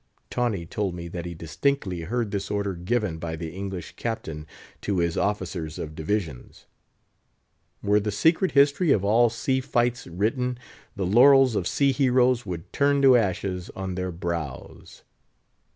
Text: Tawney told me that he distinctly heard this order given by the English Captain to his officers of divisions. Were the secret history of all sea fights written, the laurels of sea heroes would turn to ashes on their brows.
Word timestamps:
Tawney 0.31 0.65
told 0.65 0.95
me 0.95 1.07
that 1.09 1.27
he 1.27 1.35
distinctly 1.35 1.99
heard 2.01 2.31
this 2.31 2.49
order 2.49 2.73
given 2.73 3.19
by 3.19 3.35
the 3.35 3.51
English 3.51 3.91
Captain 3.97 4.47
to 4.81 4.97
his 4.97 5.15
officers 5.15 5.77
of 5.77 5.93
divisions. 5.93 6.65
Were 7.83 7.99
the 7.99 8.09
secret 8.11 8.53
history 8.53 8.89
of 8.91 9.05
all 9.05 9.29
sea 9.29 9.61
fights 9.61 10.07
written, 10.07 10.57
the 10.95 11.05
laurels 11.05 11.53
of 11.55 11.67
sea 11.67 11.91
heroes 11.91 12.47
would 12.47 12.73
turn 12.73 13.03
to 13.03 13.15
ashes 13.15 13.69
on 13.75 13.93
their 13.93 14.11
brows. 14.11 15.03